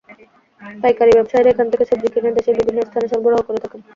পাইকারি 0.81 1.11
ব্যবসায়ীরা 1.13 1.51
এখান 1.53 1.67
থেকে 1.71 1.83
সবজি 1.89 2.07
কিনে 2.13 2.37
দেশের 2.37 2.55
বিভিন্ন 2.59 2.79
স্থানে 2.87 3.07
সরবরাহ 3.11 3.41
করে 3.47 3.59
থাকেন। 3.63 3.81